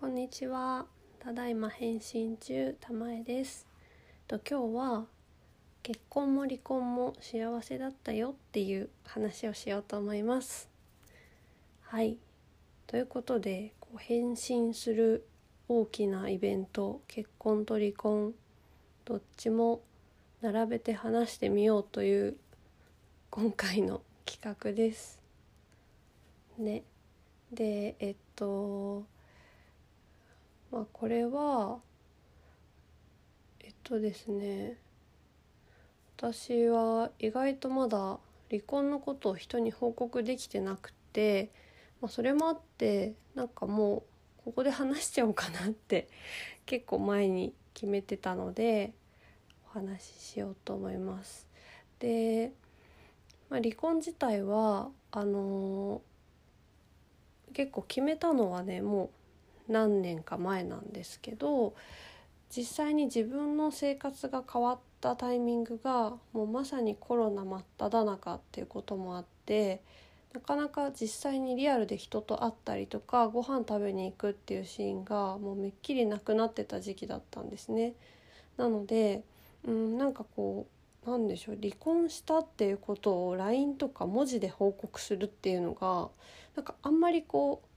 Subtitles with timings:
[0.00, 0.86] こんにちは。
[1.18, 3.66] ただいま返信中、玉江です。
[4.28, 5.06] と今日は
[5.82, 10.70] 結婚も離婚も幸せだったよっていう話をしようと思います。
[11.82, 12.16] はい。
[12.86, 15.26] ということで、こう返信する
[15.66, 18.34] 大きなイベント、結婚と離婚
[19.04, 19.80] どっちも
[20.42, 22.36] 並べて話してみようという
[23.30, 25.20] 今回の企画です。
[26.56, 26.84] ね。
[27.52, 29.17] で、えっと。
[30.70, 31.78] まあこれは
[33.60, 34.76] えっとですね
[36.16, 38.18] 私は意外とまだ
[38.50, 41.50] 離婚のことを人に報告できてなくて、
[42.00, 44.04] まあ、それもあってなんかも
[44.40, 46.08] うここで話しちゃおうかなって
[46.66, 48.92] 結構前に決めてたので
[49.70, 51.46] お話ししようと思います。
[52.00, 52.52] で、
[53.50, 56.08] まあ、離婚自体はあのー
[57.52, 59.10] 結構決めたのはねもう
[59.68, 61.74] 何年か前なんですけど
[62.54, 69.82] 実際に自分の生活が変わったタイミングがもうまさにコロナ真っ只中っていうこともあって
[70.32, 77.94] なかなか実際にリアルで人と会ったりとかご飯食べに行くっていうシーンがもうめっきりなくなってた時期だったんですね。
[78.56, 79.22] なので
[79.64, 80.66] うんなんかこ
[81.06, 86.08] うなんでしょう離婚したっていうことを LINE とか文字で報告するっていうのが
[86.54, 87.67] なんかあんまりこう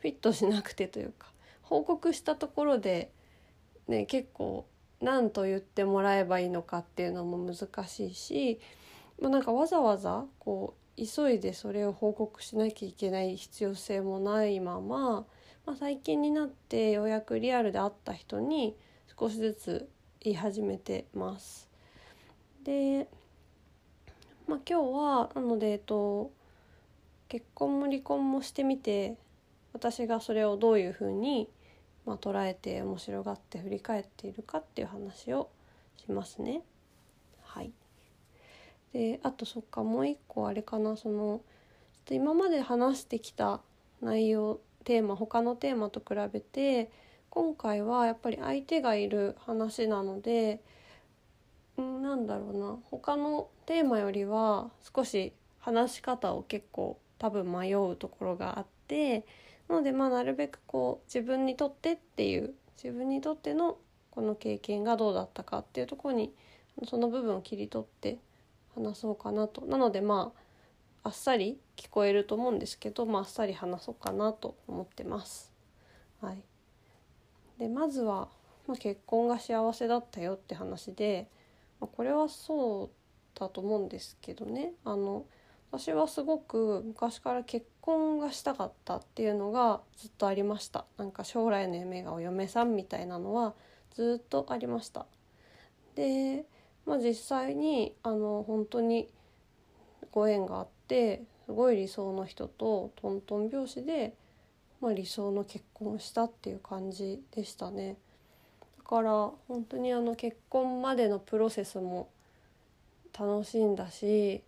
[0.00, 1.28] フィットしなくてというか
[1.62, 3.12] 報告したところで、
[3.86, 4.66] ね、結構
[5.00, 8.60] 何と言ってもらえばいいのかっていうのも難しいし、
[9.20, 15.24] まあ、なんかわざわざこう急いでそれを報告しなきゃいけない必要性もないまま、
[15.64, 18.76] まあ、最近になってようやくリアルで会った人に
[19.18, 19.88] 少しずつ
[20.20, 21.68] 言い始めてます。
[22.64, 23.08] で、
[24.46, 26.30] まあ、今日はなので、えっと、
[27.28, 29.16] 結婚も離婚もしてみて
[29.72, 31.48] 私がそれをどういうふうに、
[32.06, 35.50] まあ、捉えて面白がって振り返っているかっていう話を
[35.96, 36.62] しますね。
[37.42, 37.72] はい、
[38.92, 40.96] であとそっかもう一個あれかな。
[40.96, 43.60] そのちょっと今まで話してきた
[44.00, 46.90] 内容テーマ他のテーマと比べて
[47.28, 50.60] 今回はやっぱり相手がいる話なので
[51.80, 52.78] んなんだろうな。
[52.90, 59.26] 他のテーマよりは少し話し方を結構多分迷うところがあって
[59.70, 63.78] なのでまあなるべくこう自分にとってっていう自分にとっての
[64.10, 66.32] この経験がどうだったかっていうところに
[66.88, 68.18] その部分を切り取って
[68.74, 69.60] 話そうかなと。
[69.62, 70.32] なのでま
[71.02, 75.52] ああっさり聞こえると思うんですけど、まあ、あっさり話そうかなと思ってます。
[76.20, 76.42] はい、
[77.60, 78.28] でまずは、
[78.66, 81.28] まあ、結婚が幸せだったよって話で、
[81.80, 84.72] まあ、これはそうだと思うんですけどね。
[84.84, 85.26] あの
[85.72, 90.84] 私はすごく昔から結婚がしたかったっていうのがずっとありました。
[90.96, 93.54] なんか将来の夢がお嫁さんみたいなのは
[93.94, 95.06] ずっとありました。
[95.94, 96.44] で、
[96.86, 99.08] まあ、実際にあの本当に
[100.10, 104.14] ご縁があってすごい理想の人とトントン拍子で、
[104.80, 107.96] まあ、理想の結婚をしたっていう感じでしたね。
[108.78, 112.08] だから本当にあの結婚までのプロセスも
[113.16, 114.42] 楽しんだし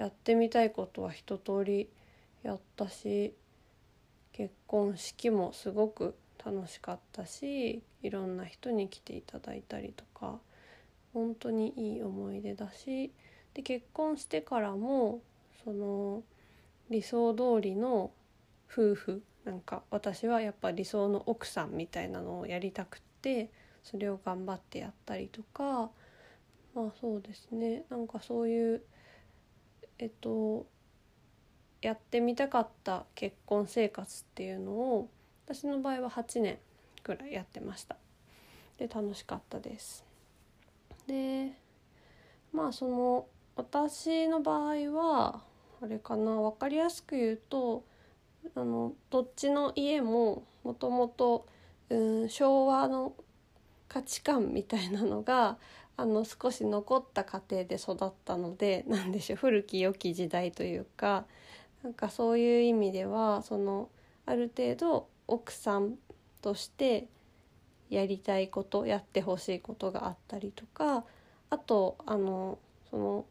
[0.00, 1.86] やってみたいことは一通り
[2.42, 3.34] やったし
[4.32, 10.38] 結婚式もすごく楽しかったしいろんな人に来ていただいたりとか
[11.12, 13.12] 本当にいい思い出だし
[13.52, 15.20] で結婚してからも
[15.64, 16.22] その
[16.88, 18.10] 理想通りの
[18.72, 23.50] 夫婦なんか私はやっぱ理想の奥さんみたいなのをやりたくって
[23.82, 25.90] それを頑張ってやったりとか
[26.74, 27.84] まあそうですね。
[27.90, 28.82] なんかそういう
[30.00, 30.66] えっと
[31.82, 35.08] やってみたかった結婚生活っていうのを
[35.46, 36.58] 私の場合は8年
[37.02, 37.96] くらいやってました。
[38.78, 40.04] で楽しかったです。
[41.06, 41.52] で
[42.52, 45.42] まあその私の場合は
[45.82, 47.84] あれかな分かりやすく言うと
[48.54, 51.46] あのどっちの家ももともと
[52.28, 53.12] 昭和の
[53.88, 55.58] 価値観みたいなのが
[56.00, 61.26] あの少し残った家庭で育ったので 何でしょう古き良き時代というか
[61.82, 63.90] なんかそういう意味ではその
[64.24, 65.98] ある程度奥さん
[66.40, 67.06] として
[67.90, 71.04] やりたいことやってほしいことがあったりとか
[71.50, 72.58] あとあの
[72.88, 73.26] その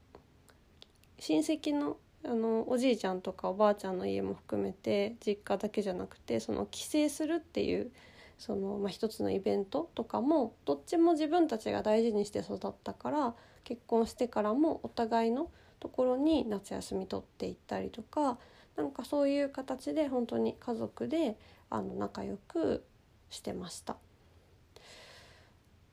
[1.18, 7.92] 親戚のあのおじいちゃんとかおばあちゃんの家も含めて実家だけじゃなくてその帰省するっていう
[8.40, 18.40] その、まあ、一つのイベントとかもどっちも自分たちが大事にして育ったから結婚してからもお互いのところに夏休み取っていったりとか
[18.76, 21.38] なんかそういう形で本当に家族で
[21.70, 22.84] あの仲良く
[23.30, 23.98] してました。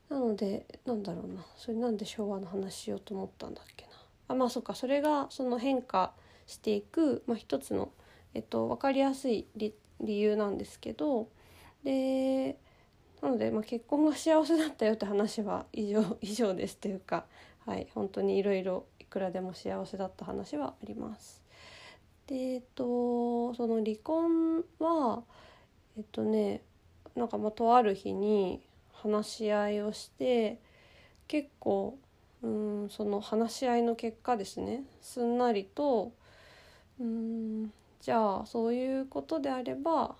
[0.08, 1.44] なのでなんだろうな。
[1.56, 3.90] それなんで昭和の話しようと思ったんだっけな。
[4.28, 4.76] あまあそっか。
[4.76, 6.12] それがその変化
[6.46, 7.90] していく、まあ、一つの、
[8.34, 11.28] えっと、分かりやすい理由なんですけど
[11.87, 12.56] で
[13.23, 17.27] なので、まあ、結婚が幸せだったよって話は以上 以上ですというか、
[17.65, 21.41] はい、本当にいろいろいくらでも幸せだった話はあります。
[22.27, 25.23] でえっとその離婚は
[25.97, 26.62] えっとね
[27.15, 28.61] なんかまあとある日に
[28.93, 30.59] 話し合いをして
[31.29, 31.97] 結構
[32.43, 36.11] うんその話し合いの結果ですねすんなりと
[36.99, 40.17] うんじゃあそういうことであれば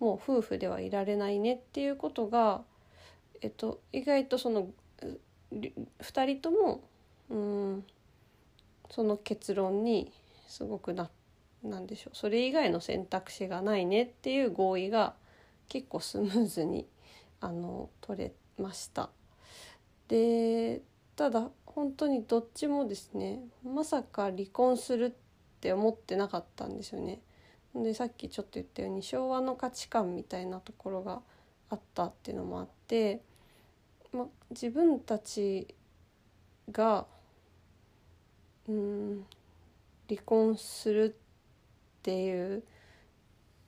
[0.00, 2.62] もう夫婦ではいられないねっていうことが、
[3.42, 4.68] えっと、意外とその
[5.52, 6.80] 2人とも
[7.28, 7.84] うん
[8.90, 10.12] その結論に
[10.48, 11.08] すごくな
[11.62, 15.14] なんでしょうそれ以外の選択肢がないねっていう合意が
[15.68, 16.86] 結構スムーズに
[17.40, 19.10] あの取れました。
[20.08, 20.80] で
[21.14, 25.12] ただ本当にどっちもですねまさか離婚するっ
[25.60, 27.20] て思ってなかったんですよね。
[27.74, 31.20] でさっきちょっと言ったように昭和の価値観みたいなところが
[31.70, 33.20] あったっていうのもあって、
[34.12, 35.74] ま、自分たち
[36.70, 37.06] が
[38.68, 39.24] うん
[40.08, 41.16] 離婚する
[42.00, 42.64] っていう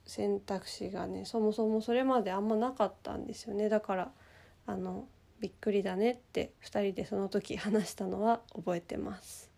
[0.05, 4.11] 選択肢がねそもそもそれまであんまなかったんですよねだから
[4.65, 5.05] あの
[5.39, 9.52] びっくりだねって2人でその時話したのは覚えてます。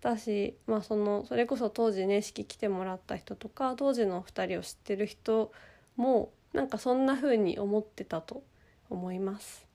[0.00, 5.52] 私、まあ、そのそれこそ当時ね式来てもらった人とか当時の2人を知ってる人
[5.96, 8.42] もなんかそんな風に思ってたと
[8.90, 9.66] 思います。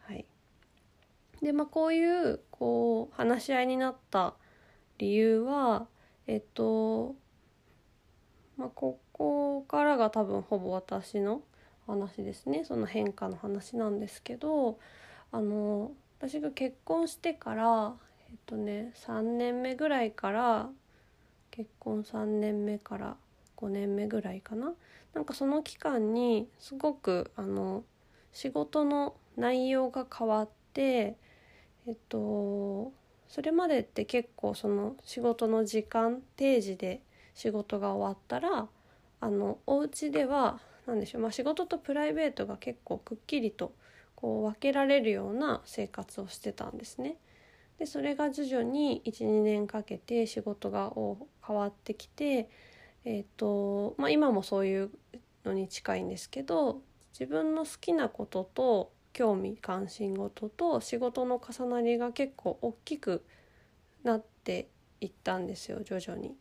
[0.00, 0.24] はい、
[1.42, 4.34] でまあこういうこう話し合いになった
[4.98, 5.86] 理由は
[6.26, 7.16] えっと
[8.58, 11.42] まあここからが多分ほぼ私の
[11.86, 14.78] 話ですねその変化の話なんですけど
[15.32, 17.94] あの私が結婚してから
[18.30, 20.70] えっとね3年目ぐらいから
[21.50, 23.16] 結婚3年目から
[23.56, 24.72] 5年目ぐらいかな
[25.14, 27.84] なんかその期間にすごくあの
[28.32, 31.16] 仕事の内容が変わって
[31.86, 32.92] えっと
[33.28, 37.02] それまでって結構その仕事の時間定時で
[37.34, 38.68] 仕事が終わったら
[39.20, 43.72] あのお家では何でしょう、まあ、仕事とプライベートが結構くっきりと
[44.14, 47.16] こう分けられるような生活をしてたんですね。
[47.80, 50.92] でそれが徐々に12年かけて仕事が
[51.46, 52.50] 変わってきて、
[53.06, 54.90] えーとまあ、今もそういう
[55.46, 56.82] のに近いんですけど
[57.18, 63.24] 自分の好きなことと興味関心事と仕事の重なりが結構大きく
[64.02, 64.68] なって
[65.00, 66.36] いったんですよ徐々に。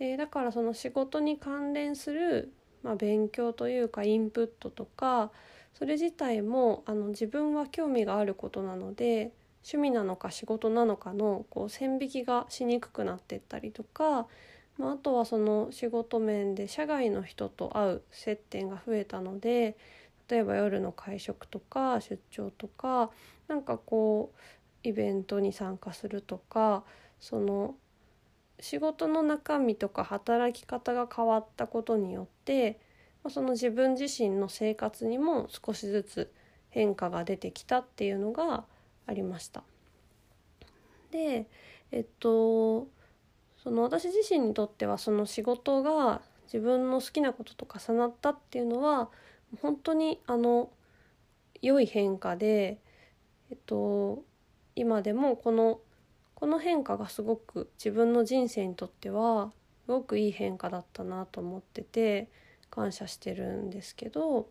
[0.00, 5.30] でだからその仕事に関連する、まあ、勉強というかインプットとか
[5.72, 9.30] それ自体もあの自分は興味があることなので
[9.64, 14.26] 趣味なのか仕事なのかのこう線引きがしにくくなってったりとか、
[14.76, 19.76] まあ、あとはその仕事面で社外の人と会う接点が増えたので
[20.28, 23.10] 例えば夜の会食とか出張とか
[23.48, 24.38] なんかこう
[24.86, 26.84] イベントに参加するとか
[27.18, 27.74] その
[28.60, 32.78] 仕事の中身とか働き方が変わったことによって
[33.30, 36.32] その自分自身の生活にも少しずつ
[36.68, 38.64] 変化が出てきたっていうのが
[39.06, 39.62] ありました。
[41.10, 41.46] で
[41.92, 42.88] えっと
[43.62, 49.10] その私自身にとってはその仕事が自分の好きなことと重なったっていうのは
[49.62, 50.70] 本当にあの
[51.62, 52.78] 良い変化で、
[53.50, 54.22] えっと、
[54.76, 55.80] 今でもこの
[56.34, 59.52] この変化がすごく自分の人生にとっては
[59.86, 62.28] すごくいい変化だったなと思ってて
[62.70, 64.48] 感謝してるんですけど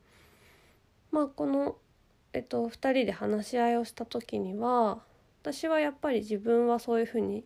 [1.11, 1.75] まあこの
[2.33, 4.99] えっと、2人で話し合いをした時には
[5.41, 7.45] 私はやっぱり自分はそういうふうに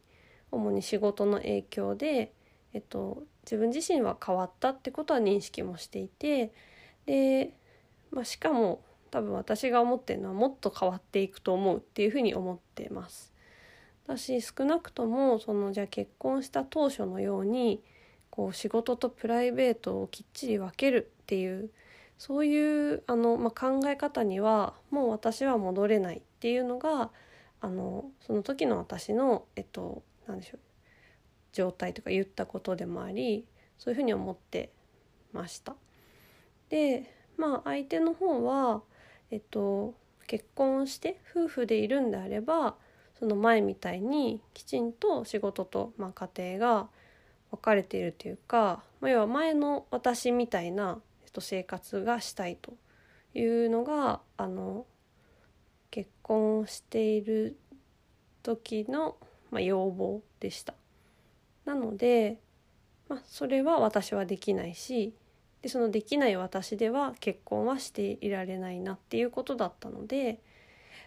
[0.52, 2.34] 主に仕事の影響で、
[2.74, 6.54] えっと、自分自身は変わったってことは認識もしていて
[7.06, 7.54] で、
[8.12, 13.34] まあ、しかも多分私が思ってるのはもっと変わっていくと思うっていうふうに思ってます。
[14.06, 17.84] 私少なくともそのじゃあ結婚した当初のように
[18.30, 21.72] こう仕事とプライベートをきっちり分けるっていう
[22.18, 27.12] そういうあの、まあ、考え方にはもう私は戻れないっていうのが
[27.62, 30.60] あのその時の私の、えっと、何でしょう
[31.54, 33.46] 状態とか言ったことでもあり
[33.78, 34.72] そういうふうに思って
[35.34, 35.76] ました。
[36.70, 38.82] でまあ相手の方は、
[39.32, 39.94] えっと、
[40.26, 42.76] 結婚して夫婦でいるんであれば
[43.20, 46.88] その前みたいにきちんと仕事と、まあ、家庭が
[47.52, 51.00] 分かれているというか、まあ、要は前の私みたいな
[51.38, 52.74] と生活がしたいと
[53.36, 54.88] いうのがあの
[55.92, 57.58] 結婚している
[58.42, 59.18] 時の、
[59.52, 60.74] まあ、要望でした。
[61.66, 62.40] なので、
[63.08, 65.14] まあ、それは私はできないし
[65.62, 70.42] でそのできない私では結婚はしていられないなっていうことだったので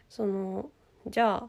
[0.08, 0.70] その
[1.06, 1.48] じゃあ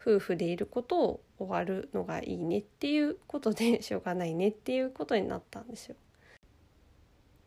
[0.00, 5.96] 夫婦でいることを終わるのがいいねっていうことでしょうがないねっていうことになったんですよ。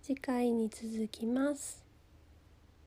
[0.08, 1.87] 次回に続きます。